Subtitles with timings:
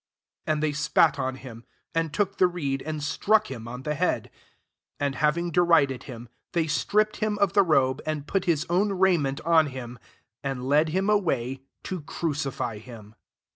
[0.47, 1.63] 30 And they spat on him;
[1.93, 4.31] and took die reed, and struck him on the head.
[4.97, 6.63] 31 And having derided kitnjT th«}r
[7.05, 9.99] ttuippcil hu» of the robe and put his own ndment on him,
[10.43, 13.13] and led him away to crucify him.